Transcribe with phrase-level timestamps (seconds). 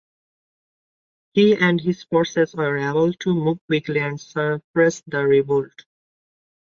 [1.35, 5.85] He and his forces were able to move quickly and suppress the revolt.